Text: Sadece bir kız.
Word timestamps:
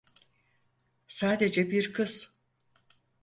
Sadece 1.07 1.71
bir 1.71 1.93
kız. 1.93 2.33